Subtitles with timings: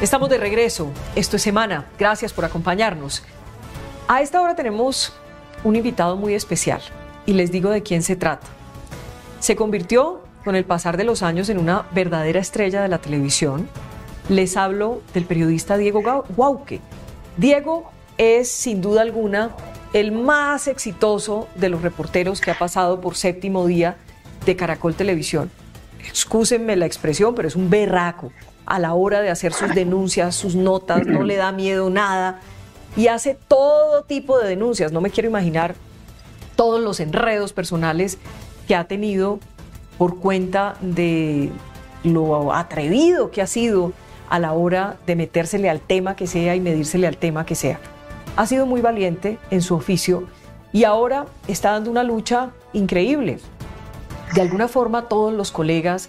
[0.00, 0.90] Estamos de regreso.
[1.14, 1.86] Esto es Semana.
[1.98, 3.22] Gracias por acompañarnos.
[4.08, 5.12] A esta hora tenemos
[5.62, 6.80] un invitado muy especial
[7.26, 8.46] y les digo de quién se trata.
[9.40, 13.68] Se convirtió con el pasar de los años en una verdadera estrella de la televisión.
[14.30, 16.80] Les hablo del periodista Diego Guauque.
[17.36, 19.50] Diego es sin duda alguna
[19.92, 23.98] el más exitoso de los reporteros que ha pasado por séptimo día
[24.46, 25.50] de Caracol Televisión.
[26.08, 28.32] Excúsenme la expresión, pero es un berraco
[28.66, 32.40] a la hora de hacer sus denuncias, sus notas, no le da miedo nada
[32.96, 34.92] y hace todo tipo de denuncias.
[34.92, 35.74] No me quiero imaginar
[36.56, 38.18] todos los enredos personales
[38.66, 39.40] que ha tenido
[39.98, 41.50] por cuenta de
[42.04, 43.92] lo atrevido que ha sido
[44.28, 47.80] a la hora de metérsele al tema que sea y medírsele al tema que sea.
[48.36, 50.26] Ha sido muy valiente en su oficio
[50.72, 53.38] y ahora está dando una lucha increíble.
[54.34, 56.08] De alguna forma todos los colegas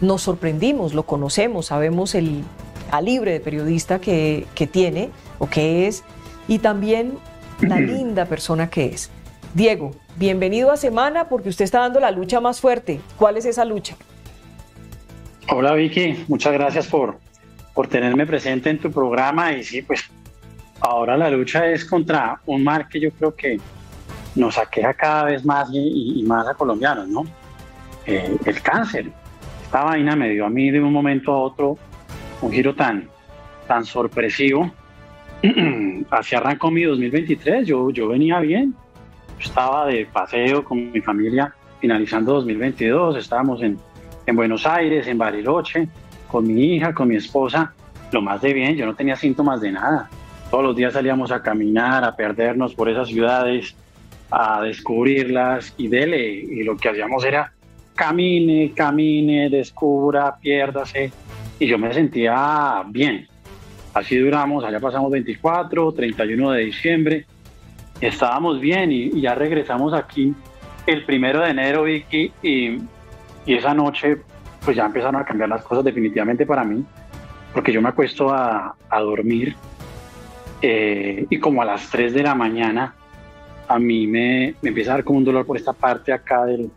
[0.00, 2.44] nos sorprendimos, lo conocemos, sabemos el
[2.90, 6.04] calibre de periodista que, tiene o que es
[6.46, 7.14] y también
[7.60, 9.10] la linda persona que es.
[9.54, 13.00] Diego, bienvenido a Semana porque usted está dando la lucha más fuerte.
[13.16, 13.96] ¿Cuál es esa lucha?
[15.48, 17.18] Hola Vicky, muchas gracias por,
[17.72, 20.04] por tenerme presente en tu programa y sí, pues
[20.80, 23.58] ahora la lucha es contra un mal que yo creo que
[24.34, 27.24] nos aqueja cada vez más y, más a colombianos, ¿no?
[28.06, 29.10] Eh, el cáncer
[29.74, 31.76] esta vaina me dio a mí de un momento a otro
[32.42, 33.08] un giro tan,
[33.66, 34.70] tan sorpresivo.
[36.10, 38.72] Así arrancó mi 2023, yo, yo venía bien,
[39.40, 43.76] estaba de paseo con mi familia finalizando 2022, estábamos en,
[44.26, 45.88] en Buenos Aires, en Bariloche,
[46.28, 47.74] con mi hija, con mi esposa,
[48.12, 50.08] lo más de bien, yo no tenía síntomas de nada.
[50.52, 53.74] Todos los días salíamos a caminar, a perdernos por esas ciudades,
[54.30, 56.28] a descubrirlas y dele.
[56.28, 57.53] Y lo que hacíamos era
[57.94, 61.12] camine, camine, descubra, piérdase.
[61.58, 63.28] Y yo me sentía bien.
[63.92, 67.26] Así duramos, allá pasamos 24, 31 de diciembre.
[68.00, 70.34] Estábamos bien y, ya regresamos aquí
[70.86, 72.78] el primero de enero, Vicky, y,
[73.46, 74.18] y esa noche
[74.64, 76.84] pues ya empezaron a cambiar las cosas definitivamente para mí,
[77.52, 79.54] porque yo me acuesto a, a dormir
[80.62, 82.94] eh, y como a las 3 de la mañana
[83.68, 86.70] a mí me, me empieza a dar como un dolor por esta parte acá del,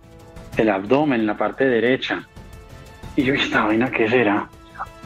[0.57, 2.27] el abdomen, en la parte derecha.
[3.15, 4.47] Y yo, ¿esta vaina qué será?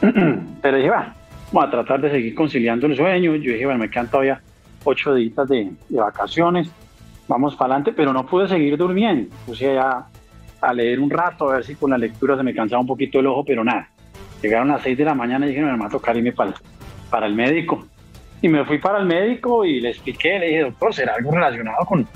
[0.00, 1.14] Pero dije, va,
[1.52, 3.36] vamos a tratar de seguir conciliando el sueño.
[3.36, 4.40] Yo dije, bueno, me quedan todavía
[4.84, 6.70] ocho días de, vacaciones,
[7.28, 9.34] vamos para adelante, pero no pude seguir durmiendo.
[9.46, 10.06] Puse ya
[10.60, 13.20] a leer un rato, a ver si con la lectura se me cansaba un poquito
[13.20, 13.88] el ojo, pero nada.
[14.42, 16.52] Llegaron a las seis de la mañana y dije, me va a tocar irme para,
[17.10, 17.86] para el médico.
[18.40, 21.84] Y me fui para el médico y le expliqué, le dije, doctor, ¿será algo relacionado
[21.86, 22.06] con,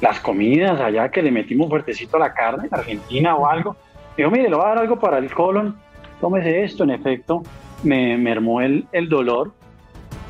[0.00, 3.76] las comidas allá que le metimos fuertecito a la carne en Argentina o algo.
[4.16, 5.76] Dijo, mire, le voy a dar algo para el colon,
[6.20, 6.84] tómese esto.
[6.84, 7.42] En efecto,
[7.82, 9.52] me mermó el, el dolor,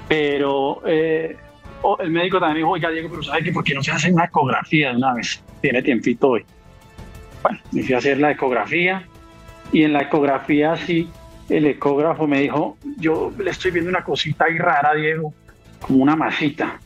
[0.09, 1.37] pero eh,
[2.01, 4.25] el médico también dijo, oiga, Diego, pero ¿sabe que por qué no se hace una
[4.25, 5.43] ecografía de una vez?
[5.61, 6.45] Tiene tiempito hoy.
[7.43, 9.05] Bueno, me fui a hacer la ecografía
[9.73, 11.09] y en la ecografía sí,
[11.49, 15.33] el ecógrafo me dijo, yo le estoy viendo una cosita ahí rara, Diego,
[15.81, 16.81] como una masita.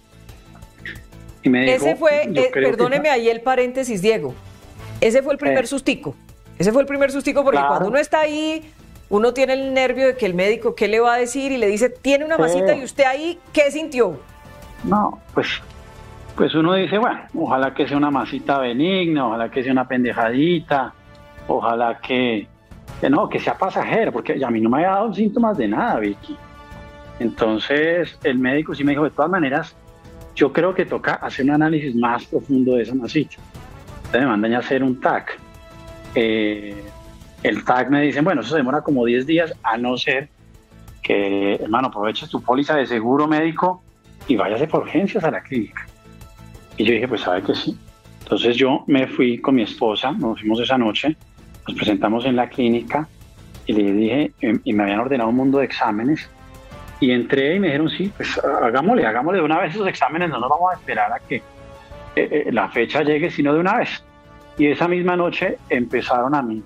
[1.43, 4.34] Ese fue, eh, perdóneme ahí el paréntesis, Diego.
[5.01, 5.67] Ese fue el primer eh.
[5.67, 6.15] sustico.
[6.59, 8.62] Ese fue el primer sustico porque cuando uno está ahí,
[9.09, 11.53] uno tiene el nervio de que el médico, ¿qué le va a decir?
[11.53, 14.21] Y le dice, tiene una masita y usted ahí, ¿qué sintió?
[14.84, 15.49] No, pues,
[16.37, 20.93] pues uno dice, bueno, ojalá que sea una masita benigna, ojalá que sea una pendejadita,
[21.49, 22.47] ojalá que,
[23.00, 25.99] que no, que sea pasajero, porque a mí no me había dado síntomas de nada,
[25.99, 26.37] Vicky.
[27.19, 29.75] Entonces el médico sí me dijo, de todas maneras,
[30.35, 33.37] yo creo que toca hacer un análisis más profundo de esa masita.
[33.97, 35.39] Entonces me mandan hacer un TAC.
[36.15, 36.83] Eh,
[37.43, 40.29] el TAC me dicen, bueno, eso se demora como 10 días, a no ser
[41.03, 43.83] que, hermano, aproveches tu póliza de seguro médico
[44.29, 45.87] y vayas de urgencias a la clínica.
[46.77, 47.77] Y yo dije, pues sabe que sí.
[48.23, 51.17] Entonces yo me fui con mi esposa, nos fuimos esa noche,
[51.67, 53.09] nos presentamos en la clínica
[53.67, 54.33] y le dije,
[54.65, 56.29] y me habían ordenado un mundo de exámenes
[57.00, 60.38] y entré y me dijeron, sí, pues hagámosle, hagámosle de una vez esos exámenes, no
[60.38, 61.43] nos vamos a esperar a que eh,
[62.14, 64.05] eh, la fecha llegue, sino de una vez.
[64.58, 66.62] Y esa misma noche empezaron a mí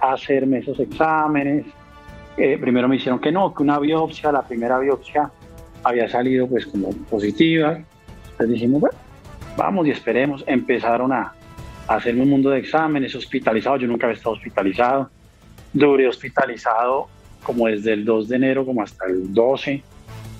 [0.00, 1.66] a hacerme esos exámenes.
[2.38, 5.30] Eh, primero me hicieron que no, que una biopsia, la primera biopsia
[5.82, 7.78] había salido pues como positiva.
[8.30, 8.96] Entonces dijimos, bueno,
[9.58, 10.42] vamos y esperemos.
[10.46, 11.34] Empezaron a,
[11.86, 13.76] a hacerme un mundo de exámenes, hospitalizado.
[13.76, 15.10] Yo nunca había estado hospitalizado.
[15.74, 17.08] Duré hospitalizado
[17.44, 19.82] como desde el 2 de enero como hasta el 12,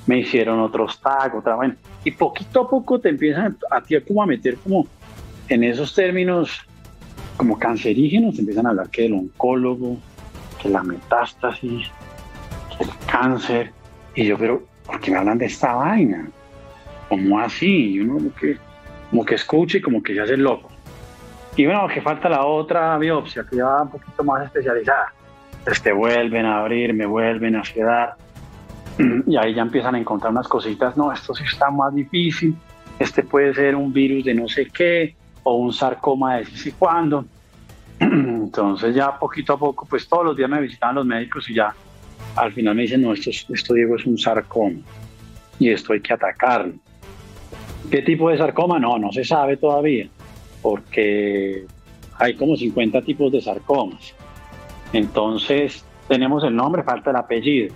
[0.06, 1.74] me hicieron otros tag, otra vez.
[2.02, 4.86] Y poquito a poco te empiezan a ti como a meter como
[5.48, 6.66] en esos términos
[7.36, 9.98] como cancerígenos, te empiezan a hablar que del oncólogo,
[10.60, 11.88] que la metástasis,
[12.76, 13.72] que el cáncer.
[14.14, 16.28] Y yo, pero, ¿por qué me hablan de esta vaina?
[17.08, 17.94] ¿Cómo así?
[17.94, 18.56] Y uno como que,
[19.10, 20.70] como que escucha y como que se hace loco.
[21.56, 25.12] Y bueno, que falta la otra biopsia, que ya va un poquito más especializada.
[25.64, 28.16] Entonces te vuelven a abrir, me vuelven a quedar.
[29.26, 30.94] Y ahí ya empiezan a encontrar unas cositas.
[30.94, 32.54] No, esto sí está más difícil.
[32.98, 37.24] Este puede ser un virus de no sé qué o un sarcoma de sí cuándo.
[37.98, 41.74] Entonces ya poquito a poco, pues todos los días me visitaban los médicos y ya
[42.36, 44.80] al final me dicen, no, esto, esto Diego es un sarcoma
[45.58, 46.74] y esto hay que atacarlo.
[47.90, 48.78] ¿Qué tipo de sarcoma?
[48.78, 50.08] No, no se sabe todavía
[50.60, 51.64] porque
[52.18, 54.14] hay como 50 tipos de sarcomas.
[54.94, 57.74] Entonces, tenemos el nombre, falta el apellido.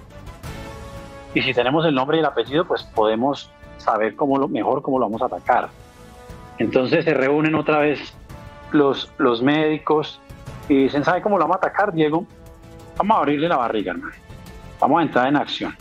[1.35, 4.99] Y si tenemos el nombre y el apellido, pues podemos saber cómo lo, mejor cómo
[4.99, 5.69] lo vamos a atacar.
[6.59, 8.15] Entonces se reúnen otra vez
[8.73, 10.21] los, los médicos
[10.69, 12.25] y dicen, ¿sabe cómo lo vamos a atacar, Diego?
[12.97, 14.15] Vamos a abrirle la barriga, hermano.
[14.81, 15.77] Vamos a entrar en acción.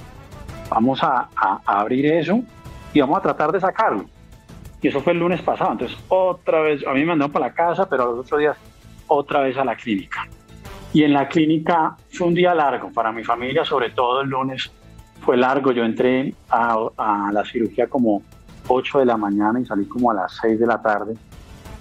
[0.70, 1.30] Vamos a
[1.66, 2.42] abrir eso
[2.94, 4.06] y vamos a tratar de sacarlo.
[4.82, 5.72] Y eso fue el lunes pasado.
[5.72, 8.58] Entonces, otra vez, a mí me mandaron para la casa, pero a los otros días,
[9.08, 10.28] otra vez a la clínica.
[10.94, 14.72] Y en la clínica fue un día largo para mi familia, sobre todo el lunes
[15.22, 15.72] fue largo.
[15.72, 18.22] Yo entré a, la cirugía como
[18.68, 21.16] 8 de la mañana y salí como a las 6 de la tarde.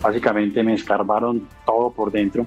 [0.03, 2.47] Básicamente me escarbaron todo por dentro,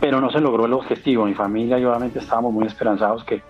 [0.00, 1.26] pero no se logró el objetivo.
[1.26, 3.42] Mi familia y obviamente estábamos muy esperanzados que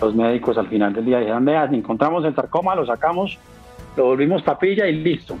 [0.00, 3.38] los médicos al final del día dijeran, vean, encontramos el sarcoma, lo sacamos
[3.96, 5.36] lo volvimos papilla y listo.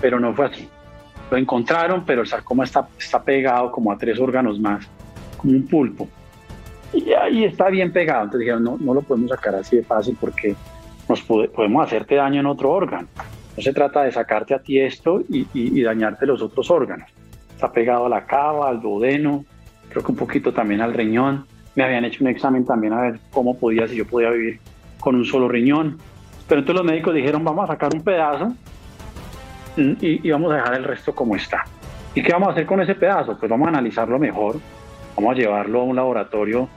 [0.00, 0.68] Pero no fue así.
[1.30, 4.88] Lo encontraron, pero el sarcoma está, está pegado como a tres órganos más,
[5.36, 6.08] como un pulpo.
[6.92, 8.24] Y ahí está bien pegado.
[8.24, 10.54] Entonces dijeron, no, no lo podemos sacar así de fácil porque
[11.08, 13.06] nos podemos hacerte daño en otro órgano.
[13.56, 17.08] No se trata de sacarte a ti esto y, y, dañarte los otros órganos.
[17.54, 19.44] Está pegado a la cava, al duodeno,
[19.88, 21.46] creo que un poquito también al riñón.
[21.74, 24.60] Me habían hecho un examen también a ver cómo podía, si yo podía vivir
[25.00, 25.98] con un solo riñón.
[26.48, 28.54] Pero entonces los médicos dijeron, vamos a sacar un pedazo
[29.76, 31.64] y, vamos a dejar el resto como está.
[32.14, 33.38] ¿Y qué vamos a hacer con ese pedazo?
[33.38, 34.56] Pues vamos a analizarlo mejor,
[35.16, 36.68] vamos a llevarlo a un laboratorio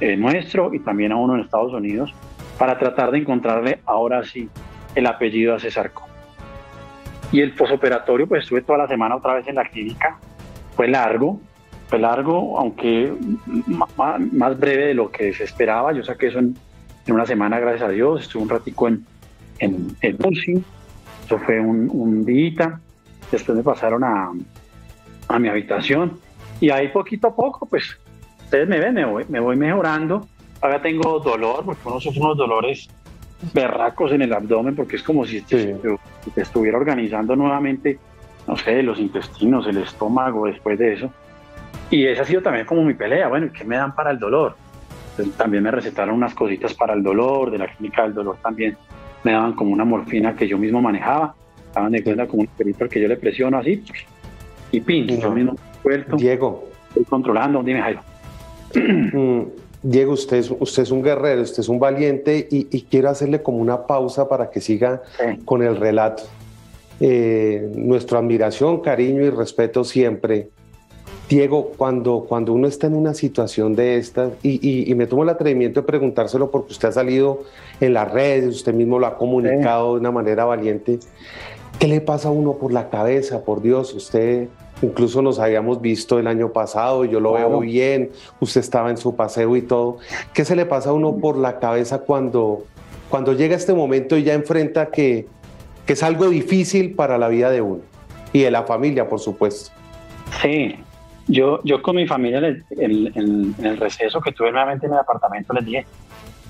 [0.00, 2.12] eh, nuestro y también a uno en Estados Unidos
[2.58, 4.48] para tratar de encontrarle ahora sí
[4.94, 6.08] el apellido a ese sarcoma.
[7.32, 10.18] Y el posoperatorio, pues estuve toda la semana otra vez en la clínica,
[10.74, 11.40] fue largo,
[11.88, 13.12] fue largo, aunque
[13.66, 16.56] más breve de lo que se esperaba, yo saqué eso en
[17.06, 19.06] en una semana, gracias a Dios, estuve un ratico en,
[19.58, 20.18] en, en
[21.24, 22.80] eso fue un, un día,
[23.30, 24.32] después me pasaron a,
[25.28, 26.18] a mi habitación
[26.60, 27.98] y ahí poquito a poco, pues,
[28.44, 30.26] ustedes me ven, me voy, me voy mejorando,
[30.60, 32.88] ahora tengo dolor, porque uno sufre unos dolores
[33.52, 35.76] berracos en el abdomen, porque es como si te,
[36.36, 37.98] estuviera organizando nuevamente,
[38.46, 41.10] no sé, los intestinos, el estómago después de eso.
[41.90, 44.56] Y esa ha sido también como mi pelea, bueno, ¿qué me dan para el dolor?
[45.38, 48.76] también me recetaron unas cositas para el dolor, de la clínica del dolor también
[49.24, 51.34] me daban como una morfina que yo mismo manejaba,
[51.66, 53.82] estaban de cuenta como un perito que yo le presiono así
[54.72, 55.56] y pin, yo mismo
[56.16, 56.64] Diego.
[56.88, 58.00] Estoy controlando, dime Jairo.
[58.74, 59.42] Mm,
[59.82, 63.58] Diego, usted es, usted es un guerrero, usted es un valiente y, quiero hacerle como
[63.58, 65.02] una pausa para que siga
[65.44, 66.24] con el relato.
[67.00, 70.48] Eh, nuestra admiración, cariño y respeto siempre
[71.28, 75.80] Diego, cuando, cuando uno está en una situación de esta, y, me tomo el atrevimiento
[75.80, 77.42] de preguntárselo porque usted ha salido
[77.80, 81.00] en las redes, usted mismo lo ha comunicado de una manera valiente,
[81.80, 83.44] ¿qué le pasa a uno por la cabeza?
[83.44, 84.48] Por Dios, usted
[84.82, 89.16] incluso nos habíamos visto el año pasado, yo lo veo bien, usted estaba en su
[89.16, 89.98] paseo y todo.
[90.34, 92.64] ¿Qué se le pasa a uno por la cabeza cuando,
[93.08, 95.26] cuando llega este momento y ya enfrenta que,
[95.86, 97.82] que es algo difícil para la vida de uno
[98.32, 99.70] y de la familia, por supuesto?
[100.42, 100.76] Sí,
[101.28, 102.38] yo, yo con mi familia
[102.70, 105.86] en, el receso que tuve nuevamente en el apartamento les dije,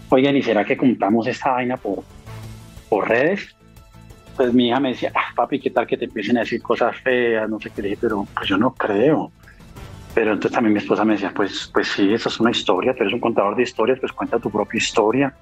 [0.08, 2.02] oigan, ¿y será que contamos esta vaina por,
[2.88, 3.55] por redes?
[4.36, 6.96] Pues mi hija me decía, ah, papi, ¿qué tal que te empiecen a decir cosas
[7.00, 7.48] feas?
[7.48, 9.32] No sé qué, le dije, pero pues yo no creo.
[10.14, 13.02] Pero entonces también mi esposa me decía, pues, pues sí, esa es una historia, tú
[13.02, 15.34] eres un contador de historias, pues cuenta tu propia historia.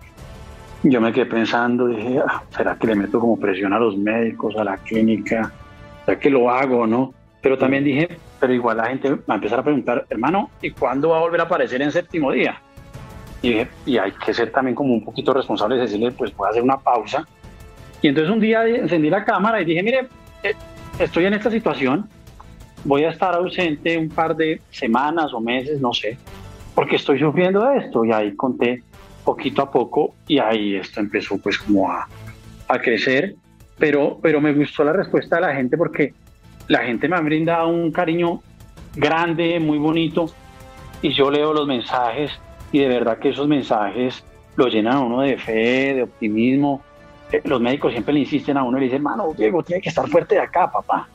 [0.83, 4.57] Yo me quedé pensando, dije, ah, ¿será que le meto como presión a los médicos,
[4.57, 5.53] a la clínica?
[6.05, 7.15] ¿Será que lo hago no?
[7.41, 11.11] Pero también dije, pero igual la gente va a empezar a preguntar, hermano, ¿y cuándo
[11.11, 12.61] va a volver a aparecer en séptimo día?
[13.43, 16.51] Y, y hay que ser también como un poquito responsable y decirle, pues voy a
[16.51, 17.27] hacer una pausa.
[18.05, 20.09] Y entonces un día encendí la cámara y dije, mire,
[20.43, 20.53] eh,
[20.99, 22.07] estoy en esta situación,
[22.85, 26.19] voy a estar ausente un par de semanas o meses, no sé,
[26.75, 28.05] porque estoy sufriendo de esto.
[28.05, 28.83] Y ahí conté
[29.25, 32.07] poquito a poco y ahí esto empezó pues como a,
[32.69, 33.37] a crecer.
[33.79, 36.13] Pero, pero me gustó la respuesta de la gente porque
[36.69, 38.43] la gente me ha brindado un cariño
[38.95, 40.27] grande, muy bonito,
[41.01, 42.33] y yo leo los mensajes
[42.71, 44.23] y de verdad que esos mensajes
[44.57, 46.83] lo llenan a uno de fe, de optimismo.
[47.45, 50.09] Los médicos siempre le insisten a uno y le dicen, hermano, Diego, tiene que estar
[50.09, 51.09] fuerte de acá, papá.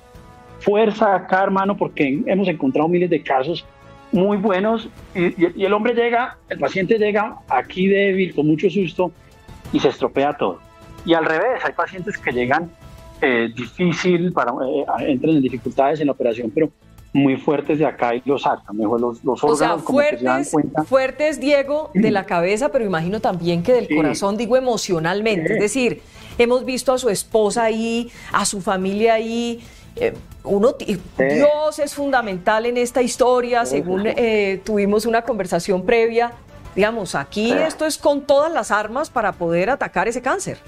[0.60, 3.66] Fuerza acá, hermano, porque hemos encontrado miles de casos
[4.12, 9.12] muy buenos y, el hombre llega, el paciente llega aquí débil, con mucho susto
[9.72, 10.60] y se estropea todo.
[11.06, 12.70] Y al revés, hay pacientes que llegan
[13.22, 16.70] eh, difícil, para, eh, entran en dificultades en la operación, pero
[17.14, 21.40] muy fuertes de acá y los sacan, mejor los, los órganos o sea, fuertes, fuertes,
[21.40, 26.02] Diego, de la cabeza, pero imagino también que del corazón, digo emocionalmente, es decir,
[26.38, 29.60] hemos visto a su esposa ahí, a su familia ahí,
[29.96, 30.14] eh,
[30.44, 30.74] uno,
[31.18, 36.32] Dios es fundamental en esta historia, según eh, tuvimos una conversación previa,
[36.76, 40.60] digamos, aquí esto es con todas las armas para poder atacar ese cáncer.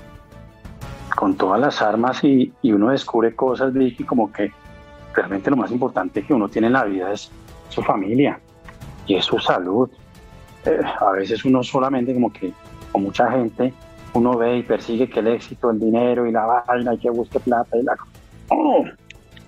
[1.15, 4.51] Con todas las armas y, y uno descubre cosas, Vicky, como que
[5.13, 7.31] realmente lo más importante que uno tiene en la vida es
[7.69, 8.39] su familia
[9.07, 9.89] y es su salud.
[10.65, 12.51] Eh, a veces uno solamente como que
[12.91, 13.73] con mucha gente
[14.13, 17.39] uno ve y persigue que el éxito, el dinero y la vaina y que busque
[17.39, 17.95] plata y la...
[18.49, 18.85] Oh,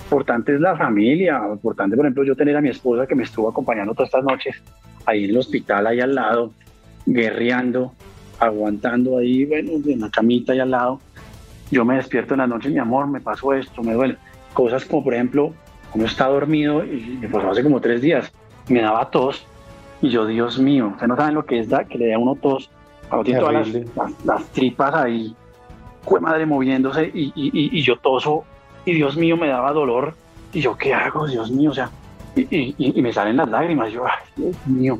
[0.01, 3.50] importante es la familia, importante por ejemplo yo tener a mi esposa que me estuvo
[3.50, 4.55] acompañando todas estas noches
[5.05, 6.51] ahí en el hospital ahí al lado,
[7.05, 7.93] guerreando,
[8.39, 11.01] aguantando ahí, bueno, en la camita ahí al lado.
[11.72, 14.17] Yo me despierto en la noche, mi amor, me pasó esto, me duele
[14.53, 15.53] cosas como por ejemplo,
[15.93, 18.31] uno está dormido y me pasó hace como tres días,
[18.67, 19.45] me daba tos
[20.01, 22.19] y yo, Dios mío, ustedes no saben lo que es da, que le da a
[22.19, 22.69] uno tos,
[23.07, 23.67] cuando tiene todas
[24.25, 25.36] las, tripas ahí,
[26.01, 28.43] fue madre moviéndose y, y, yo toso
[28.86, 30.15] y Dios mío me daba dolor
[30.51, 31.27] y yo, ¿qué hago?
[31.27, 31.89] Dios mío, o sea,
[32.36, 35.00] y, me salen las lágrimas, yo, ay, Dios mío,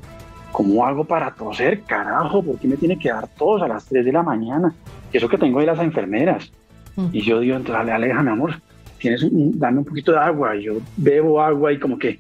[0.52, 1.82] ¿cómo hago para toser?
[1.84, 4.74] Carajo, ¿por qué me tiene que dar tos a las 3 de la mañana?
[5.12, 6.52] Y eso que tengo ahí las enfermeras.
[6.96, 7.08] Mm.
[7.12, 8.56] Y yo digo, entonces, aleja, mi amor,
[9.04, 12.18] tienes un, dame un poquito de agua, y yo bebo agua y como que,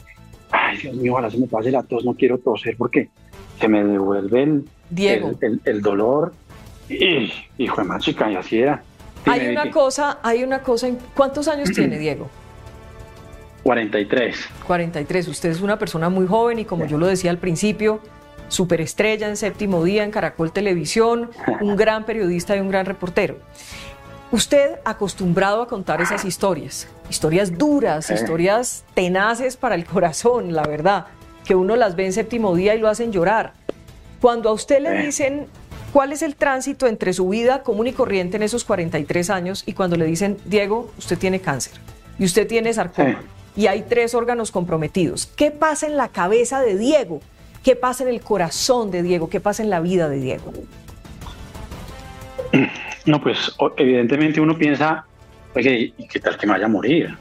[0.51, 3.09] ay Dios mío, ojalá se me pase la tos, no quiero toser porque
[3.57, 5.31] se me devuelve el, Diego.
[5.63, 6.33] el, dolor.
[6.89, 8.83] Y, hijo de más chica, y así era.
[9.25, 12.27] hay una cosa, hay una cosa, ¿cuántos años tiene Diego?
[13.63, 14.35] 43.
[14.67, 18.01] 43, usted es una persona muy joven y como yo lo decía al principio,
[18.49, 21.29] superestrella en séptimo día en Caracol Televisión,
[21.61, 23.37] un gran periodista y un gran reportero.
[24.33, 31.05] Usted acostumbrado a contar esas historias, historias duras, historias tenaces para el corazón, la verdad,
[31.45, 33.53] que uno las ve en séptimo día y lo hacen llorar.
[34.19, 35.45] Cuando a usted le dicen
[35.91, 39.73] cuál es el tránsito entre su vida común y corriente en esos 43 años y
[39.73, 41.73] cuando le dicen, Diego, usted tiene cáncer
[42.17, 43.21] y usted tiene sarcoma
[43.55, 47.19] y hay tres órganos comprometidos, ¿qué pasa en la cabeza de Diego?
[47.63, 49.29] ¿Qué pasa en el corazón de Diego?
[49.29, 50.51] ¿Qué pasa en la vida de Diego?
[53.05, 55.05] No, pues evidentemente uno piensa,
[55.55, 57.17] oye, ¿y qué tal que me vaya a morir?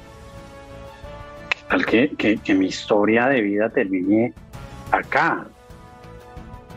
[1.50, 4.32] ¿Qué tal que, que, mi historia de vida termine
[4.92, 5.44] acá?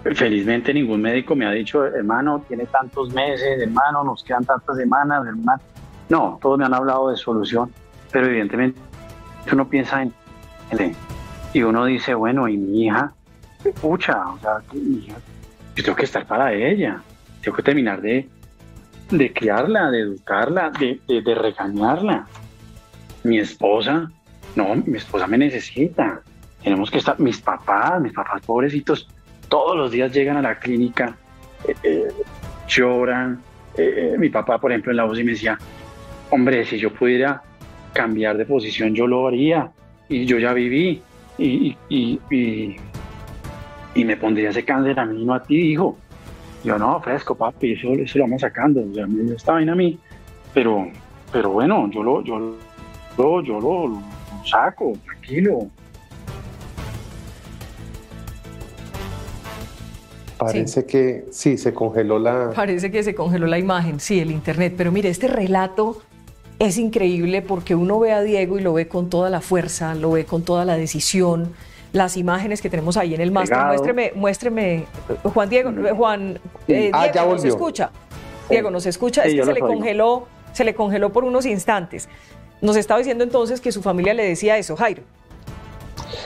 [0.03, 5.25] Felizmente ningún médico me ha dicho, hermano, tiene tantos meses, hermano, nos quedan tantas semanas,
[5.25, 5.61] hermano.
[6.09, 7.71] No, todos me han hablado de solución,
[8.11, 8.79] pero evidentemente
[9.51, 10.13] uno piensa en,
[10.71, 10.95] en
[11.53, 13.13] y uno dice, bueno, y mi hija,
[13.81, 17.01] pucha, o sea, yo tengo que estar para ella,
[17.41, 18.27] tengo que terminar de,
[19.09, 22.27] de criarla, de educarla, de, de, regañarla.
[23.23, 24.09] Mi esposa,
[24.55, 26.21] no, mi esposa me necesita.
[26.63, 29.07] Tenemos que estar, mis papás, mis papás pobrecitos,
[29.47, 31.15] todos los días llegan a la clínica,
[31.67, 32.07] eh, eh,
[32.67, 33.41] lloran.
[33.77, 35.57] Eh, mi papá, por ejemplo, en la voz y me decía,
[36.29, 37.41] hombre, si yo pudiera
[37.93, 39.71] cambiar de posición, yo lo haría.
[40.07, 41.01] Y yo ya viví.
[41.37, 42.75] Y, y, y,
[43.95, 45.97] y me pondría ese cáncer a mí, no a ti, hijo.
[46.65, 48.81] Yo, no, fresco, papi, eso, eso lo vamos sacando.
[48.81, 49.05] O sea,
[49.35, 49.99] esta vaina a mí.
[50.51, 50.87] Pero,
[51.31, 52.57] pero bueno, yo lo, yo,
[53.17, 54.01] lo, yo lo,
[54.43, 55.67] saco, tranquilo.
[60.39, 62.49] Parece que sí, se congeló la...
[62.55, 64.73] Parece que se congeló la imagen, sí, el internet.
[64.75, 66.01] Pero mire, este relato
[66.57, 70.11] es increíble porque uno ve a Diego y lo ve con toda la fuerza, lo
[70.11, 71.53] ve con toda la decisión,
[71.95, 73.57] las imágenes que tenemos ahí en el máster.
[73.57, 74.85] Muéstreme, muéstreme,
[75.23, 77.89] Juan Diego, Juan, eh, ah, Diego, ¿nos escucha?
[78.49, 79.23] Diego, ¿nos escucha?
[79.23, 82.09] es que se le congeló, se le congeló por unos instantes.
[82.61, 85.03] Nos estaba diciendo entonces que su familia le decía eso, Jairo.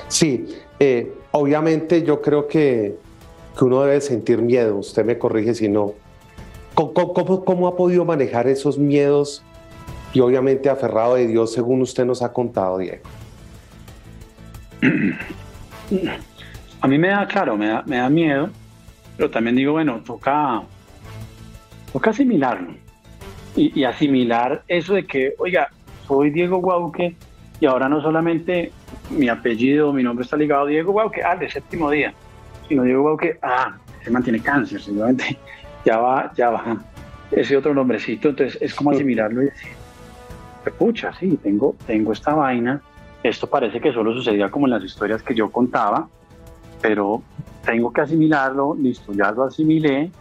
[0.07, 2.97] Sí, eh, obviamente yo creo que,
[3.55, 5.93] que, uno debe sentir miedo, usted me corrige si no.
[6.73, 9.43] ¿Cómo, cómo ha podido manejar esos miedos
[10.13, 13.03] y obviamente aferrado de Dios según usted nos ha contado, Diego?
[16.81, 18.49] a mí me da, claro, me da, me da miedo,
[19.17, 20.61] pero también digo, bueno, toca,
[21.91, 22.73] toca asimilarlo.
[23.55, 25.69] Y, asimilar eso de que, oiga,
[26.07, 27.15] soy Diego Guauque
[27.59, 28.71] y ahora no solamente
[29.09, 32.13] mi apellido, mi nombre está ligado a Diego Guauque, al de séptimo día.
[32.69, 35.37] y no digo que, ah, se mantiene cáncer, seguramente
[35.85, 36.77] ya va, ya va
[37.31, 39.71] ese otro nombrecito, entonces es como asimilarlo y decir,
[40.77, 42.81] pucha, sí, tengo, tengo esta vaina,
[43.23, 46.07] esto parece que solo sucedía como en las historias que yo contaba,
[46.81, 47.21] pero
[47.65, 50.11] tengo que asimilarlo, listo, ya lo asimilé,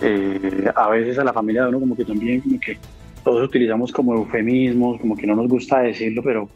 [0.00, 2.78] eh, a veces a la familia de uno como que también como que
[3.22, 6.48] todos utilizamos como eufemismos, como que no nos gusta decirlo, pero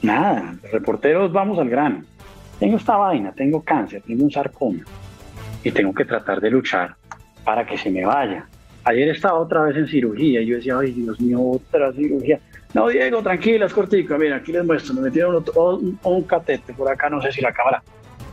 [0.00, 2.02] nada, reporteros vamos al grano.
[2.58, 4.84] Tengo esta vaina, tengo cáncer, tengo un sarcoma
[5.64, 6.94] y tengo que tratar de luchar
[7.44, 8.46] para que se me vaya.
[8.84, 12.40] Ayer estaba otra vez en cirugía y yo decía, ay Dios mío, otra cirugía.
[12.74, 14.16] No, Diego, tranquila, es cortico.
[14.16, 14.94] Mira, aquí les muestro.
[14.94, 17.82] Me metieron un, un, catete por acá, no sé si la cámara.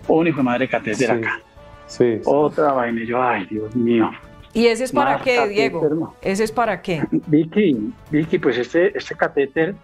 [0.08, 1.40] Un hijo de madre catéter acá.
[1.88, 3.04] Sí, Otra vaina.
[3.04, 4.10] Yo, ay, Dios mío.
[4.54, 6.16] ¿Y ese es para qué, Diego?
[6.22, 7.04] ¿Ese es para qué?
[7.12, 9.76] Vicky, Vicky, pues este, este catéter,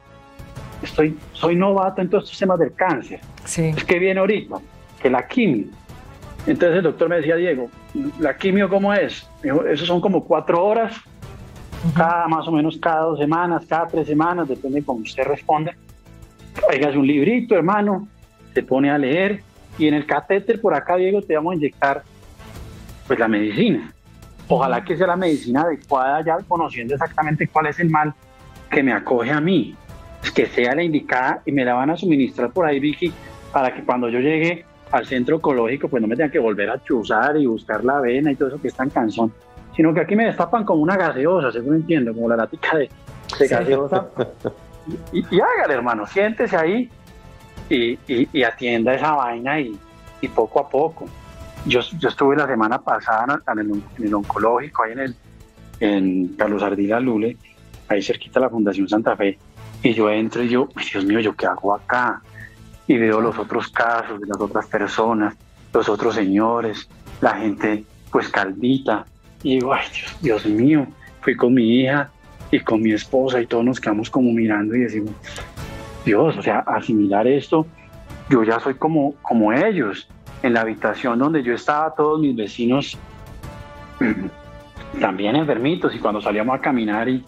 [0.82, 3.20] estoy, soy novato en todos estos temas del cáncer.
[3.44, 3.74] Sí.
[3.76, 4.56] Es que viene ahorita,
[5.02, 5.68] que la quimio.
[6.48, 7.70] Entonces el doctor me decía, Diego,
[8.20, 9.28] ¿la quimio cómo es?
[9.44, 10.96] Eso son como cuatro horas,
[11.94, 15.76] cada más o menos cada dos semanas, cada tres semanas, depende de cómo usted responde.
[16.72, 18.08] Hágase un librito, hermano,
[18.54, 19.44] se pone a leer
[19.78, 22.04] y en el catéter por acá, Diego, te vamos a inyectar
[23.08, 23.92] pues la medicina.
[24.48, 28.14] Ojalá que sea la medicina adecuada, ya conociendo exactamente cuál es el mal
[28.70, 29.76] que me acoge a mí,
[30.34, 33.12] que sea la indicada y me la van a suministrar por ahí, Vicky,
[33.52, 36.82] para que cuando yo llegue al centro ecológico, pues no me tengan que volver a
[36.84, 39.34] chuzar y buscar la avena y todo eso que es tan cansón,
[39.76, 42.90] sino que aquí me destapan como una gaseosa, según entiendo, como la lática de,
[43.48, 44.08] gaseosa.
[45.12, 46.90] y, hágale, hermano, siéntese ahí
[47.70, 49.78] y, atienda esa vaina y,
[50.34, 51.06] poco a poco.
[51.68, 55.16] Yo, yo estuve la semana pasada en el, oncológico, ahí en el
[55.80, 57.38] en Carlos Ardila Lule,
[57.90, 59.38] ahí cerquita de la Fundación Santa Fe,
[59.84, 62.24] y yo entro y yo, Dios mío, ¿yo qué hago acá?
[62.88, 65.36] y veo los otros casos de las otras personas,
[65.74, 66.88] los otros señores,
[67.22, 69.06] la gente pues calvita,
[69.46, 70.88] y digo, ay Dios, Dios mío,
[71.22, 72.10] fui con mi hija
[72.50, 75.12] y con mi esposa y todos nos quedamos como mirando y decimos,
[76.04, 77.68] Dios, o sea, asimilar esto,
[78.28, 80.10] yo ya soy como, como ellos.
[80.42, 82.98] En la habitación donde yo estaba, todos mis vecinos
[85.00, 87.24] también enfermitos y cuando salíamos a caminar y,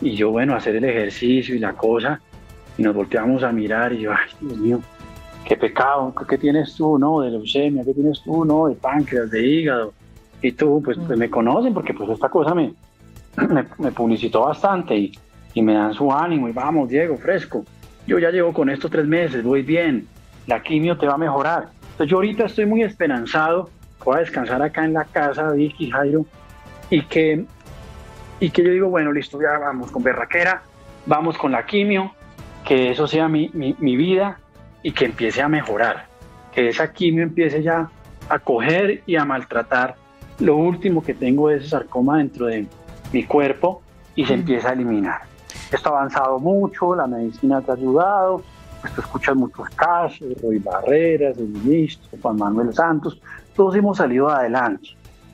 [0.00, 2.18] y yo, bueno, hacer el ejercicio y la cosa,
[2.78, 4.80] y nos volteamos a mirar y yo, ay, Dios mío,
[5.44, 7.20] qué pecado, ¿qué tienes tú, no?
[7.20, 8.68] De leucemia, ¿qué tienes tú, no?
[8.68, 9.92] De páncreas, de hígado.
[10.40, 12.74] Y tú, pues, pues me conocen porque pues esta cosa me,
[13.78, 15.12] me, publicitó bastante y,
[15.54, 17.64] y, me dan su ánimo y vamos, Diego, fresco.
[18.06, 20.06] Yo ya llevo con esto tres meses, voy bien,
[20.46, 21.68] la quimio te va a mejorar.
[21.82, 23.70] Entonces yo ahorita estoy muy esperanzado,
[24.04, 26.24] voy a descansar acá en la casa, Vicky, Jairo,
[26.88, 27.44] y que,
[28.40, 30.62] y que yo digo, bueno, listo, ya vamos con berraquera,
[31.06, 32.12] vamos con la quimio,
[32.64, 34.38] que eso sea mi, mi, mi vida,
[34.82, 36.06] y que empiece a mejorar,
[36.54, 37.90] que esa quimio empiece ya
[38.28, 39.96] a coger y a maltratar
[40.40, 42.66] lo último que tengo ese sarcoma dentro de
[43.12, 43.82] mi cuerpo
[44.14, 45.22] y se empieza a eliminar.
[45.72, 48.42] Esto ha avanzado mucho, la medicina te ha ayudado,
[48.80, 53.20] pues tú escuchas muchos casos, Roy Barreras, el ministro, Juan Manuel Santos,
[53.54, 54.90] todos hemos salido adelante.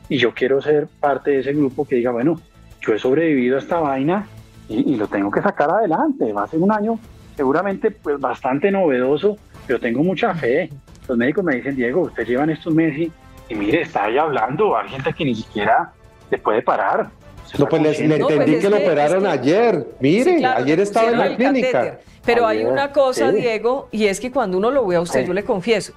[0.08, 2.38] Y yo quiero ser parte de ese grupo que diga, bueno,
[2.80, 4.26] yo he sobrevivido a esta vaina
[4.68, 6.32] y, y lo tengo que sacar adelante.
[6.32, 6.98] Va a ser un año
[7.36, 9.36] seguramente pues bastante novedoso,
[9.66, 10.70] pero tengo mucha fe.
[11.08, 13.10] Los médicos me dicen, Diego, usted llevan estos meses
[13.48, 15.92] y, mire, está ahí hablando, hay gente que ni siquiera
[16.30, 17.10] se puede parar.
[17.58, 19.86] No, pues le, entendí pues que, lo operaron ayer.
[20.00, 21.98] Mire, ayer estaba en la clínica.
[22.24, 25.34] Pero hay una cosa, Diego, y es que cuando uno lo ve a usted, yo
[25.34, 25.92] le confieso,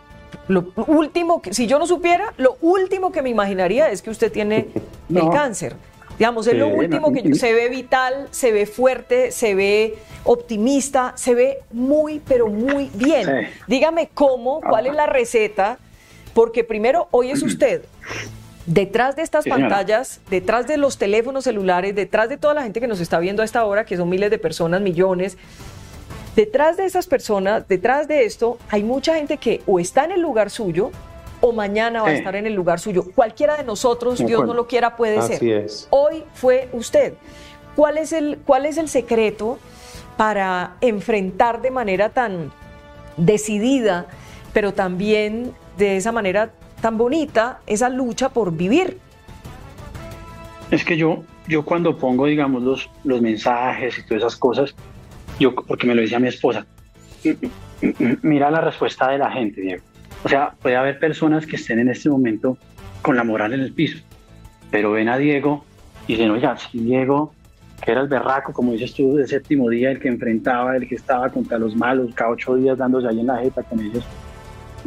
[0.48, 4.32] lo último que, si yo no supiera, lo último que me imaginaría es que usted
[4.32, 4.68] tiene
[5.14, 5.76] el cáncer.
[6.18, 11.36] Digamos, es lo último que se ve vital, se ve fuerte, se ve optimista, se
[11.36, 13.50] ve muy, pero muy bien.
[13.68, 15.78] Dígame cómo, cuál es la receta,
[16.38, 17.82] porque primero, hoy es usted.
[18.68, 22.86] Detrás de estas pantallas, detrás de los teléfonos celulares, detrás de toda la gente que
[22.86, 25.36] nos está viendo a esta hora, que son miles de personas, millones,
[26.36, 30.22] detrás de esas personas, detrás de esto, hay mucha gente que o está en el
[30.22, 30.92] lugar suyo
[31.42, 33.04] o mañana va a estar en el lugar suyo.
[33.16, 35.64] Cualquiera de nosotros, Dios no lo quiera, puede Así ser.
[35.64, 35.88] Es.
[35.90, 37.16] Hoy fue usted.
[37.76, 39.58] ¿Cuál es, el, ¿Cuál es el secreto
[40.18, 42.52] para enfrentar de manera tan
[43.18, 44.06] decidida,
[44.54, 48.98] pero también de esa manera tan bonita, esa lucha por vivir?
[50.72, 54.76] Es que yo, yo cuando pongo, digamos, los, los mensajes y todas esas cosas,
[55.40, 56.66] yo, porque me lo decía mi esposa,
[58.22, 59.84] mira la respuesta de la gente, Diego.
[60.24, 62.58] O sea, puede haber personas que estén en este momento
[63.02, 64.00] con la moral en el piso,
[64.72, 65.64] pero ven a Diego
[66.08, 67.34] y dicen, oiga, si Diego
[67.84, 70.96] que era el berraco, como dices tú, de séptimo día, el que enfrentaba, el que
[70.96, 74.04] estaba contra los malos, cada ocho días dándose ahí en la jeta con ellos.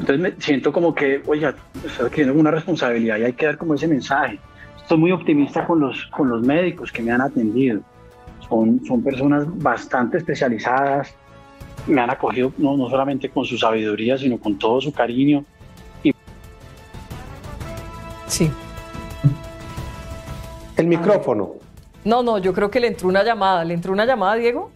[0.01, 3.75] Entonces me siento como que, oiga, estoy adquiriendo una responsabilidad y hay que dar como
[3.75, 4.39] ese mensaje.
[4.81, 7.83] Estoy muy optimista con los, con los médicos que me han atendido.
[8.49, 11.15] Son, son personas bastante especializadas,
[11.87, 15.45] me han acogido no, no solamente con su sabiduría, sino con todo su cariño.
[16.03, 16.15] Y...
[18.27, 18.51] Sí.
[20.79, 21.57] El micrófono.
[22.07, 23.65] No, no, yo creo que le entró una llamada.
[23.65, 24.71] ¿Le entró una llamada, Diego?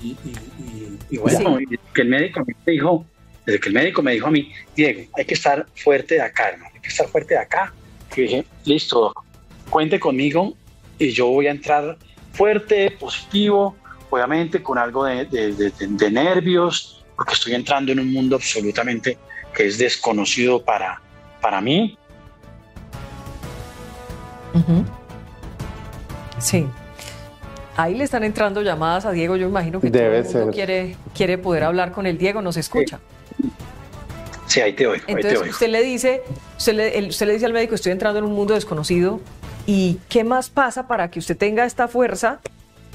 [0.00, 1.58] Y, bueno,
[1.92, 3.04] que el médico me dijo,
[3.50, 6.50] desde que el médico me dijo a mí, Diego, hay que estar fuerte de acá,
[6.50, 7.72] hermano, hay que estar fuerte de acá.
[8.16, 9.12] Y dije, listo,
[9.68, 10.54] cuente conmigo
[10.98, 11.96] y yo voy a entrar
[12.32, 13.76] fuerte, positivo,
[14.08, 19.18] obviamente con algo de, nervios, porque estoy entrando en un mundo absolutamente
[19.52, 21.00] que es desconocido para,
[21.40, 21.98] para mí.
[26.38, 26.66] Sí.
[27.76, 29.36] Ahí le están entrando llamadas a Diego.
[29.36, 32.42] Yo imagino que Debe todo el mundo quiere, quiere poder hablar con el Diego.
[32.42, 32.98] ¿Nos escucha?
[32.98, 33.19] Sí,
[34.58, 35.04] ahí te oigo.
[35.06, 36.22] Entonces usted le dice,
[36.58, 39.20] usted le, usted le dice al médico, estoy entrando en un mundo desconocido.
[39.66, 42.40] ¿Y qué más pasa para que usted tenga esta fuerza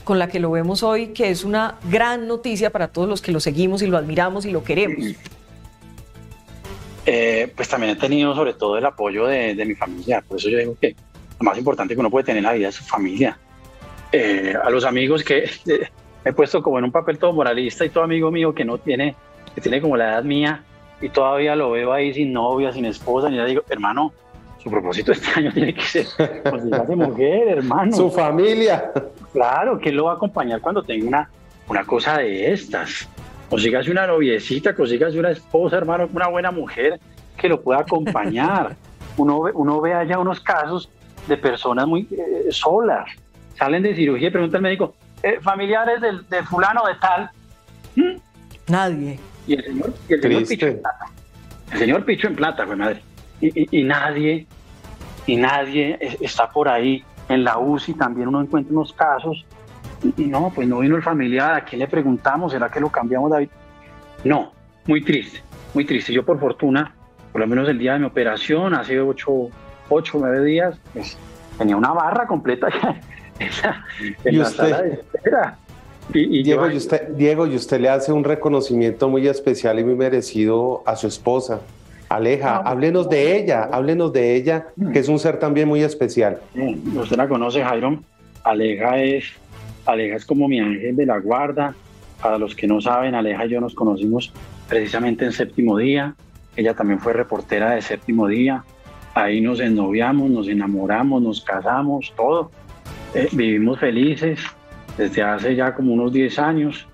[0.03, 3.31] con la que lo vemos hoy, que es una gran noticia para todos los que
[3.31, 5.15] lo seguimos y lo admiramos y lo queremos?
[7.05, 10.21] Eh, pues también he tenido sobre todo el apoyo de, mi familia.
[10.27, 10.95] Por eso yo digo que
[11.39, 13.37] lo más importante que uno puede tener en la vida es su familia.
[14.11, 15.49] Eh, a los amigos que
[16.25, 19.15] he puesto como en un papel todo moralista y todo amigo mío que no tiene,
[19.53, 20.63] que tiene como la edad mía
[21.01, 24.13] y todavía lo veo ahí sin novia, sin esposa, y le digo, hermano,
[24.63, 26.07] su propósito este año tiene que ser
[26.87, 27.95] de mujer, hermano.
[27.95, 28.91] Su familia.
[29.31, 31.29] Claro, que lo va a acompañar cuando tenga una,
[31.67, 33.07] una cosa de estas.
[33.49, 36.99] Consígase una noviecita, consígase una esposa, hermano, una buena mujer
[37.37, 38.75] que lo pueda acompañar.
[39.17, 40.89] uno, ve, uno ve allá unos casos
[41.27, 43.07] de personas muy eh, solas.
[43.57, 47.29] Salen de cirugía y pregunta al médico, eh, familiares del, de fulano de tal.
[47.95, 48.17] ¿Mm?
[48.67, 49.19] Nadie.
[49.47, 51.05] Y el señor, y el señor Picho en plata.
[51.71, 53.01] El señor Picho en plata, pues madre.
[53.41, 54.47] Y, y, nadie,
[55.27, 57.03] y nadie está por ahí.
[57.27, 59.45] En la UCI también uno encuentra unos casos.
[60.17, 61.55] Y, no, pues no vino el familiar.
[61.55, 62.51] ¿A quién le preguntamos?
[62.51, 63.49] ¿Será que lo cambiamos, David?
[64.23, 64.53] No,
[64.85, 65.41] muy triste,
[65.73, 66.13] muy triste.
[66.13, 66.93] Yo, por fortuna,
[67.31, 69.49] por lo menos el día de mi operación, hace ocho,
[69.89, 71.17] ocho nueve días, pues,
[71.57, 72.67] tenía una barra completa
[73.39, 74.69] en ¿Y la usted?
[74.69, 75.57] sala de espera.
[76.13, 79.95] Y, Diego, y usted, Diego, y usted le hace un reconocimiento muy especial y muy
[79.95, 81.61] merecido a su esposa.
[82.09, 84.91] Aleja, ah, háblenos de ella, háblenos de ella, mm.
[84.91, 86.39] que es un ser también muy especial.
[86.95, 87.99] usted la conoce, Jairo.
[88.43, 89.25] Aleja es,
[89.85, 91.73] Aleja es como mi ángel de la guarda.
[92.21, 94.31] Para los que no saben, Aleja y yo nos conocimos
[94.69, 96.15] precisamente en séptimo día.
[96.55, 98.63] Ella también fue reportera de séptimo día.
[99.15, 102.51] Ahí nos ennoviamos, nos enamoramos, nos casamos, todo.
[103.13, 104.39] Eh, vivimos felices
[104.97, 106.87] desde hace ya como unos 10 años,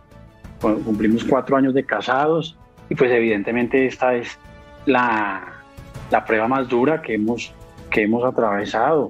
[0.59, 2.57] cumplimos cuatro años de casados
[2.89, 4.37] y pues evidentemente esta es
[4.85, 5.41] la,
[6.11, 7.53] la prueba más dura que hemos,
[7.89, 9.09] que hemos atravesado.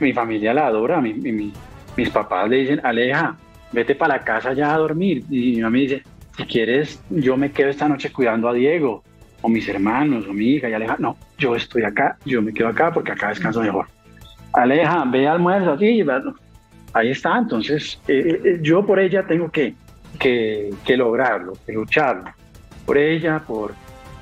[0.00, 3.36] Mi familia la adora, mis papás le dicen, Aleja,
[3.72, 5.24] vete para la casa ya a dormir.
[5.28, 6.02] Y mi mamá me dice,
[6.36, 9.02] si quieres, yo me quedo esta noche cuidando a Diego,
[9.42, 10.68] o mis hermanos, o mi hija.
[10.68, 13.86] Y Aleja, no, yo estoy acá, yo me quedo acá porque acá descanso mejor.
[14.52, 16.04] Aleja, ve almuerzo, así,
[16.92, 17.38] ahí está.
[17.38, 19.74] Entonces, eh, eh, eh, yo por ella tengo que,
[20.18, 22.30] que, lograrlo, que lucharlo.
[22.84, 23.74] Por ella, por,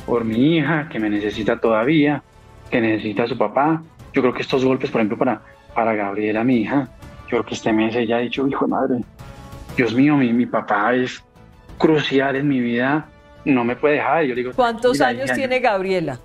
[0.04, 2.22] por mi hija, que me necesita todavía,
[2.70, 3.82] que necesita a su papá.
[4.12, 5.42] Yo creo que estos golpes, por ejemplo, para,
[5.74, 6.88] para Gabriela, mi hija,
[7.24, 9.04] yo creo que este mes ella ha dicho, hijo de madre,
[9.76, 11.22] Dios mío, mi, mi papá es
[11.76, 13.06] crucial en mi vida,
[13.44, 14.24] no me puede dejar.
[14.24, 16.18] Yo digo, ¿Cuántos años tiene Gabriela?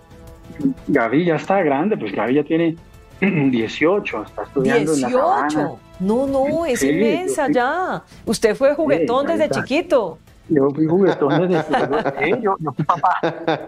[0.87, 2.75] Gaby ya está grande, pues Gaby ya tiene
[3.19, 5.59] 18, está estudiando 18.
[5.59, 5.71] en la
[6.01, 8.03] No, no, es inmensa ya.
[8.25, 10.17] Usted fue juguetón desde chiquito.
[10.49, 12.41] Yo fui juguetón desde chiquito.
[12.41, 13.19] yo, yo, fui papá,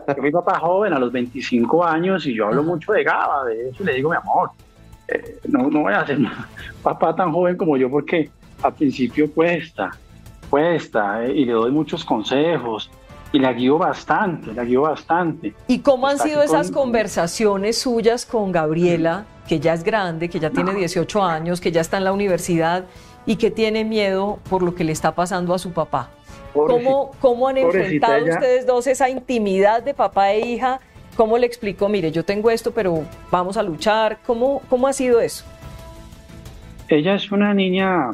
[0.08, 3.69] yo fui papá joven a los 25 años y yo hablo mucho de Gaba, de
[3.69, 4.50] eso y le digo, mi amor,
[5.08, 6.17] eh, no, no voy a ser
[6.84, 8.32] papá tan joven como yo porque
[8.63, 9.91] al principio cuesta,
[10.50, 12.89] cuesta, eh, y le doy muchos consejos
[13.32, 15.54] y la guío bastante, la guío bastante.
[15.67, 20.49] ¿Y cómo han sido esas conversaciones suyas con Gabriela, que ya es grande, que ya
[20.49, 22.86] tiene 18 años, que ya está en la universidad
[23.25, 26.10] y que tiene miedo por lo que le está pasando a su papá?
[26.53, 30.79] ¿Cómo, ¿Cómo, han enfrentado ustedes dos esa intimidad de papá e hija?
[31.15, 34.19] ¿Cómo le explicó, mire, yo tengo esto, pero vamos a luchar?
[34.25, 35.45] ¿Cómo, cómo ha sido eso?
[36.88, 38.12] Ella es una niña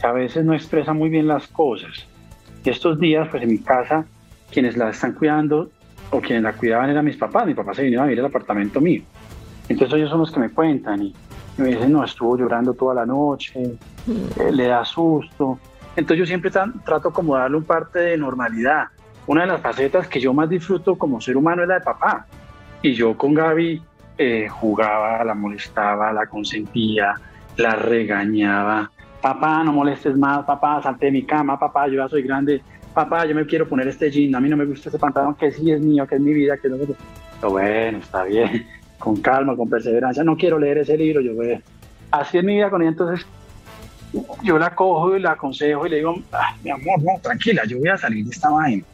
[0.00, 2.06] que a veces no expresa muy bien las cosas
[2.64, 4.06] y estos días, pues en mi casa,
[4.50, 5.70] quienes la están cuidando
[6.10, 7.46] o quienes la cuidaban eran mis papás.
[7.46, 9.02] Mi papá se vino a vivir al apartamento mío.
[9.68, 11.14] Entonces ellos son los que me cuentan y,
[11.56, 13.76] me dicen, no, estuvo llorando toda la noche,
[14.08, 15.58] eh, le da susto.
[15.96, 16.50] Entonces yo siempre
[16.84, 18.86] trato como darle un parte de normalidad.
[19.26, 22.26] una de las facetas que yo más disfruto como ser humano es la de papá.
[22.80, 23.82] Y yo con Gaby
[24.18, 27.14] eh, jugaba, la molestaba, la consentía,
[27.56, 28.90] la regañaba.
[29.20, 32.60] Papá, no molestes más, papá, salte de mi cama, papá, yo ya soy grande,
[32.92, 35.52] papá, yo me quiero poner este jean, a mí no me gusta ese pantalón que
[35.52, 38.66] sí es mío, que es mi vida, que no Pero bueno, está bien,
[39.02, 41.58] con calma, con perseverancia, no quiero leer ese libro, yo voy.
[42.12, 43.26] Así es mi vida con ella, entonces
[44.44, 46.14] yo la cojo y la aconsejo y le digo,
[46.62, 48.84] mi amor, no, tranquila, yo voy a salir de esta vaina.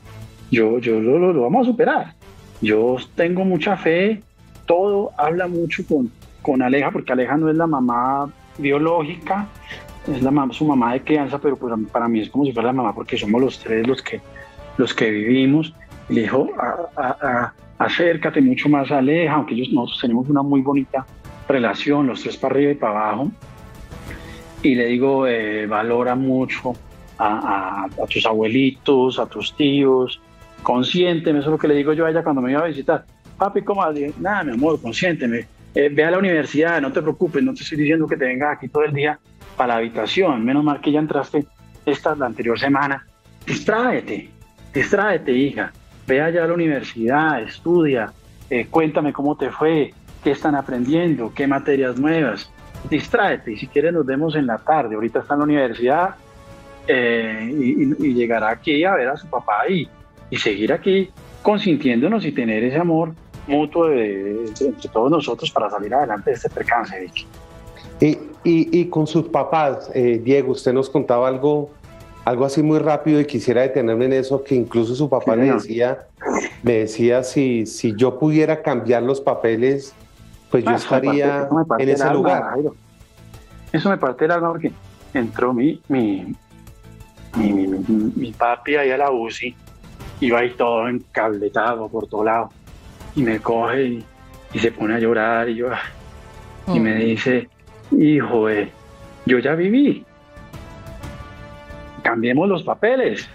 [0.51, 2.15] Yo, yo lo, lo, vamos a superar.
[2.63, 4.23] Yo tengo mucha fe,
[4.65, 9.47] todo habla mucho con, con Aleja, porque Aleja no es la mamá biológica,
[10.11, 12.73] es la su mamá de crianza, pero pues para mí es como si fuera la
[12.73, 14.23] mamá, porque somos los tres los que,
[14.79, 15.75] los que vivimos.
[16.09, 16.49] le dijo,
[17.79, 21.07] acércate mucho más Aleja, aunque ellos nosotros tenemos una muy bonita
[21.49, 23.31] relación, los tres para arriba y para abajo
[24.63, 26.75] y le digo, eh, valora mucho
[27.19, 30.21] a, tus abuelitos, a tus tíos,
[30.63, 33.05] consiénteme, eso es lo que le digo yo a ella cuando me iba a visitar.
[33.37, 33.85] Papi, ¿cómo
[34.19, 35.47] Nada, mi amor, consiénteme.
[35.75, 38.57] Eh, ve a la universidad, no te preocupes, no te estoy diciendo que te vengas
[38.57, 39.19] aquí todo el día
[39.57, 40.45] para la habitación.
[40.45, 41.45] Menos mal que ya entraste
[41.87, 43.07] esta la anterior semana.
[43.47, 44.31] Distráete,
[44.75, 45.73] distráete, hija.
[46.09, 48.13] Ve allá a la universidad, estudia,
[48.51, 49.95] eh, cuéntame cómo te fue,
[50.25, 52.51] qué están aprendiendo, qué materias nuevas
[52.89, 54.95] distráete y si quieres nos vemos en la tarde.
[54.95, 56.15] Ahorita está en la universidad
[56.87, 59.89] eh, y, llegará aquí a ver a su papá y,
[60.31, 61.11] y seguir aquí
[61.43, 63.15] consintiéndonos y tener ese amor
[63.47, 67.27] mutuo de, entre todos nosotros para salir adelante de este percance, Vicky.
[68.01, 71.71] Y, y, con sus papás, eh, Diego, usted nos contaba algo,
[72.29, 76.07] algo así muy rápido y quisiera detenerme en eso, que incluso su papá le decía,
[76.63, 79.95] me decía si, si yo pudiera cambiar los papeles
[80.51, 82.55] pues yo ah, estaría en ese lugar.
[83.73, 84.73] Eso me parte el alma porque
[85.15, 86.35] entró mi, mi,
[87.37, 89.55] mi, papi ahí a la UCI,
[90.21, 92.51] iba ahí todo encabletado por todo lado,
[93.15, 94.05] y me coge y,
[94.59, 95.69] se pone a llorar y yo,
[96.67, 97.49] y me dice,
[97.91, 98.71] hijo, eh,
[99.27, 100.05] yo ya viví,
[102.03, 103.29] cambiemos los papeles.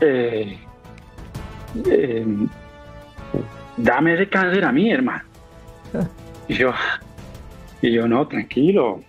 [0.00, 0.58] Eh,
[1.84, 2.26] eh,
[3.76, 5.24] dame ese cáncer a mí, hermano.
[6.48, 6.72] Y yo,
[7.82, 9.00] y yo no, tranquilo.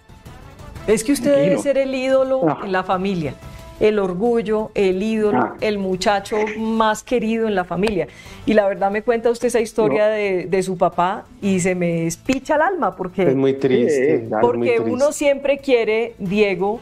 [0.87, 3.33] Es que usted debe ser el ídolo en la familia,
[3.79, 5.55] el orgullo, el ídolo, ah.
[5.59, 8.07] el muchacho más querido en la familia.
[8.45, 12.55] Y la verdad me cuenta usted esa historia de, su papá y se me espicha
[12.55, 13.23] el alma porque...
[13.23, 14.29] Es muy triste.
[14.41, 16.79] porque uno siempre quiere, Diego,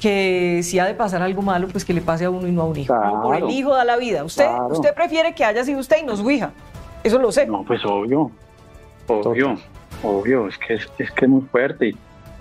[0.00, 2.62] que si ha de pasar algo malo, pues que le pase a uno y no
[2.62, 2.94] a un hijo.
[3.22, 4.24] Por el hijo da la vida.
[4.24, 6.52] Usted, usted prefiere que haya sido usted y no su hija.
[7.02, 7.46] Eso lo sé.
[7.46, 8.30] No, pues obvio.
[9.08, 9.56] Obvio,
[10.02, 11.96] obvio, es que es, que es muy fuerte y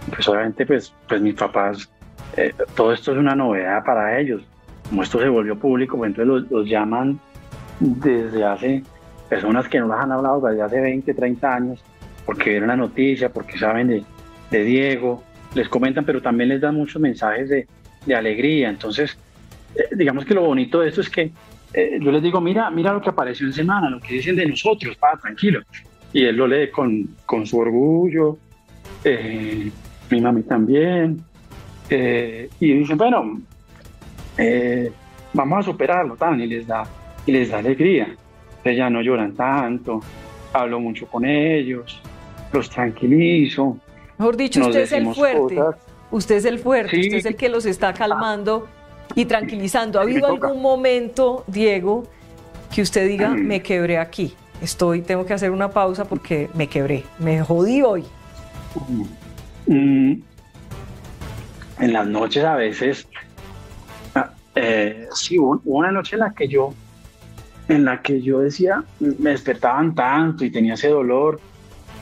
[0.10, 1.89] pues obviamente pues, pues mis papás,
[2.38, 4.41] eh, todo esto es una novedad para ellos.
[4.89, 7.20] Como esto se volvió público, pues entonces los, llaman
[7.80, 8.84] desde hace,
[9.30, 11.84] personas que no las han hablado desde hace 20, 30 años,
[12.26, 14.04] porque vieron la noticia, porque saben de,
[14.52, 15.24] de Diego,
[15.56, 17.68] les comentan, pero también les dan muchos mensajes de,
[18.15, 18.70] alegría.
[18.70, 19.18] Entonces,
[19.74, 21.32] eh, digamos que lo bonito de esto es que
[21.74, 24.46] eh, yo les digo, mira, mira lo que apareció en semana, lo que dicen de
[24.46, 25.62] nosotros, pa, tranquilo
[26.13, 28.38] y él lo lee con, con su orgullo,
[29.04, 29.70] eh,
[30.10, 31.22] mi mami también,
[31.89, 33.41] y dicen, bueno,
[35.34, 36.84] vamos a superarlo, tan, y les da,
[37.26, 38.06] y les da alegría.
[38.06, 40.00] Entonces ya no lloran tanto,
[40.54, 42.02] hablo mucho con ellos,
[42.54, 43.78] los tranquilizo.
[44.17, 45.60] Mejor dicho, usted es el fuerte.
[46.12, 48.67] Usted es el fuerte, usted es el que los está calmando
[49.15, 49.99] y tranquilizando.
[49.99, 52.04] ¿Ha habido algún momento, Diego,
[52.73, 53.39] que usted diga, mm.
[53.39, 54.36] me quebré aquí?
[54.62, 58.04] estoy, tengo que hacer una pausa porque me quebré, me jodí hoy.
[59.67, 60.13] Mm,
[61.80, 63.08] en las noches a veces,
[64.15, 66.73] ah, eh, sí, hubo una noche en la que yo,
[67.67, 71.39] en la que yo decía, me despertaban tanto y tenía ese dolor,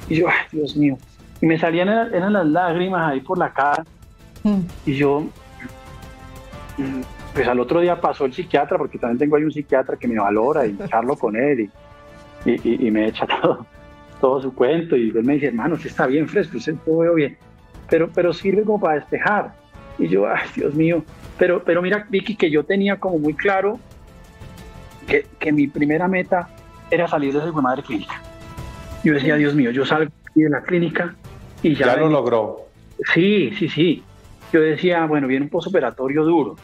[0.10, 0.97] y yo, ay, Dios mío,
[1.43, 3.84] y me salían eran las lágrimas ahí por la cara,
[4.43, 4.62] mm.
[4.86, 5.25] y yo,
[7.34, 10.17] pues al otro día pasó el psiquiatra, porque también tengo ahí un psiquiatra que me
[10.17, 11.69] valora y charlo con él,
[12.45, 12.49] y
[12.88, 13.65] y, me echa todo,
[14.21, 17.15] todo su cuento y él me dice, hermano, si está bien fresco, usted todo veo
[17.15, 17.38] bien,
[17.89, 19.53] pero, pero sirve como para despejar.
[19.99, 21.03] Y yo, ay, Dios mío,
[21.38, 23.82] pero, pero mira, Vicky, que yo tenía como muy claro
[25.08, 26.47] que, que mi primera meta
[26.89, 28.21] era salir de esa madre clínica.
[29.03, 31.15] Yo decía, Dios mío, yo salgo de la clínica
[31.63, 31.88] y ya...
[31.88, 32.67] Ya lo logró.
[33.13, 34.04] Sí, sí, sí.
[34.52, 36.56] Yo decía, bueno, viene un postoperatorio duro.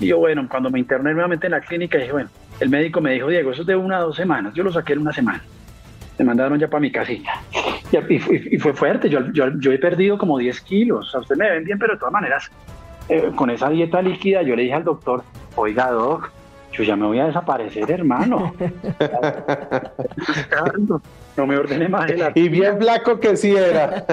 [0.00, 3.12] Y yo, bueno, cuando me interné nuevamente en la clínica, dije, bueno, el médico me
[3.12, 4.54] dijo, Diego, eso es de una a dos semanas.
[4.54, 5.42] Yo lo saqué en una semana.
[6.18, 7.40] Me mandaron ya para mi casita.
[8.08, 9.08] Y, fue fuerte.
[9.08, 11.08] Yo, yo, he perdido como 10 kilos.
[11.08, 12.50] O sea, usted me ven bien, pero de todas maneras,
[13.08, 15.22] eh, con esa dieta líquida, yo le dije al doctor,
[15.56, 16.30] oiga, doc,
[16.72, 18.54] yo ya me voy a desaparecer, hermano.
[21.36, 24.04] no me ordene más el Y bien blanco que sí era.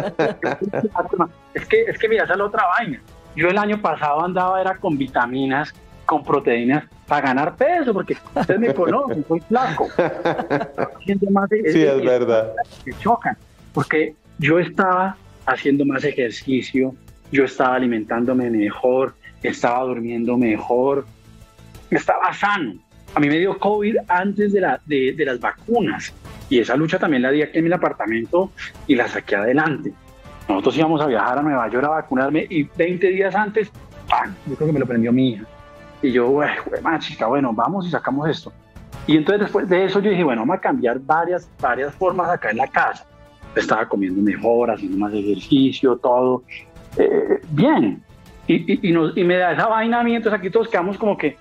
[1.54, 3.02] es que, es que mira, esa es la otra vaina.
[3.36, 5.74] Yo el año pasado andaba era con vitaminas,
[6.06, 9.88] con proteínas para ganar peso, porque ustedes me conocen, soy flaco.
[11.06, 12.54] sí, es, verdad.
[12.86, 13.38] Me chocan,
[13.74, 16.96] porque yo estaba haciendo más ejercicio,
[17.32, 21.06] yo estaba alimentándome mejor, estaba durmiendo mejor,
[21.90, 22.76] estaba sano.
[23.16, 26.14] A mí me dio COVID antes de, la, de, las vacunas
[26.50, 28.52] y esa lucha también la di aquí en mi apartamento
[28.88, 29.94] y la saqué adelante.
[30.48, 33.72] Nosotros íbamos a viajar a Nueva York a vacunarme y 20 días antes,
[34.08, 34.34] ¡pam!
[34.48, 35.44] Yo creo que me lo prendió mi hija.
[36.02, 36.50] Y yo, güey,
[37.00, 38.54] chica, bueno, vamos y sacamos esto.
[39.08, 42.52] Y entonces después de eso yo dije, bueno, vamos a cambiar varias, varias formas acá
[42.52, 43.06] en la casa.
[43.56, 46.44] Estaba comiendo mejor, haciendo más ejercicio, todo.
[46.98, 48.04] Eh, bien.
[48.48, 48.80] Y, y,
[49.16, 51.36] y, me da esa vaina a mí, entonces aquí todos quedamos como que,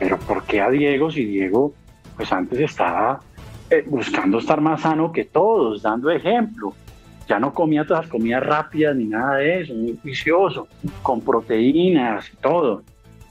[0.00, 1.72] pero ¿por qué a Diego si Diego,
[2.16, 3.20] pues antes estaba
[3.72, 6.74] eh, buscando estar más sano que todos, dando ejemplo?
[7.26, 10.68] Ya no comía todas las comidas rápidas ni nada de eso, muy vicioso,
[11.02, 12.82] con proteínas y todo.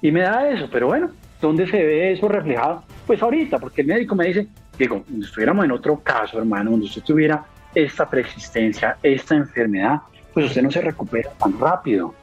[0.01, 2.81] Y me da eso, pero bueno, ¿dónde se ve eso reflejado?
[3.05, 4.47] Pues ahorita, porque el médico me dice,
[4.79, 9.99] Diego, si estuviéramos en otro caso, hermano, donde usted tuviera esta preexistencia, esta enfermedad,
[10.33, 12.15] pues usted no se recupera tan rápido.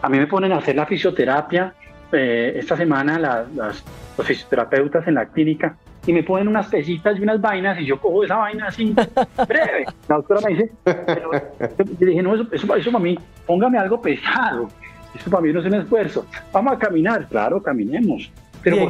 [0.00, 1.74] A mí me ponen a hacer la fisioterapia
[2.12, 3.84] eh, esta semana las,
[4.16, 5.76] los fisioterapeutas en la clínica
[6.08, 8.94] y me ponen unas pesitas y unas vainas y yo cojo esa vaina así
[9.46, 9.84] breve.
[10.08, 11.30] La doctora me dice, pero,
[11.76, 14.70] yo dije, no, eso, eso, para mí, póngame algo pesado.
[15.14, 16.24] Eso para mí no es un esfuerzo.
[16.50, 18.32] Vamos a caminar, claro, caminemos.
[18.62, 18.88] Pero,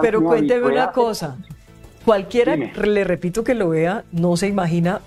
[0.00, 1.36] pero cuénteme una cosa.
[2.04, 5.00] Cualquiera, le repito que lo vea, no se imagina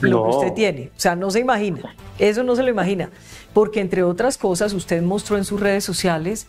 [0.00, 0.90] lo que usted tiene.
[0.96, 1.96] O sea, no se imagina.
[2.20, 3.10] Eso no se lo imagina.
[3.52, 6.46] Porque entre otras cosas, usted mostró en sus redes sociales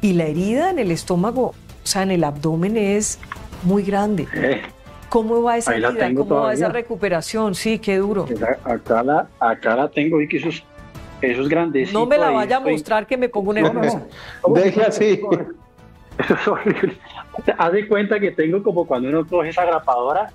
[0.00, 3.18] y la herida en el estómago, o sea, en el abdomen es
[3.64, 4.28] muy grande.
[4.34, 4.62] Eh,
[5.08, 6.12] ¿Cómo va esa herida?
[6.12, 7.54] ¿Cómo va esa recuperación?
[7.54, 8.26] Sí, qué duro.
[8.64, 10.64] Acá la, acá la tengo y que eso es,
[11.22, 11.92] eso es.
[11.92, 14.08] No me la vaya a mostrar que me pongo nervioso.
[14.44, 15.20] No, Deje así.
[16.18, 16.96] Eso es horrible.
[17.56, 20.32] Haz de cuenta que tengo como cuando uno coge esa grapadora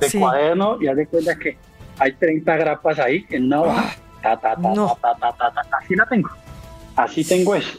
[0.00, 1.58] de cuaderno y haz de cuenta que
[1.98, 3.96] hay 30 grapas ahí en una hoja.
[4.22, 6.30] Ta, ta, ta, Así la tengo.
[6.96, 7.78] Así tengo eso.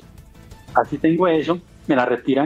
[0.76, 1.60] Así tengo eso.
[1.88, 2.46] Me la retiran